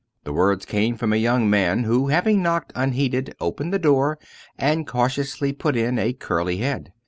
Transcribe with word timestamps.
The 0.23 0.33
words 0.33 0.65
came 0.65 0.97
from 0.97 1.13
a 1.13 1.17
young 1.17 1.47
man 1.47 1.83
who, 1.83 2.07
having 2.07 2.41
knocked 2.41 2.73
unheeded, 2.75 3.35
opened 3.39 3.71
the 3.71 3.77
door, 3.77 4.17
and 4.57 4.87
cautiously 4.87 5.53
put 5.53 5.75
in 5.77 5.99
a 5.99 6.11
curly 6.11 6.57
head. 6.57 6.91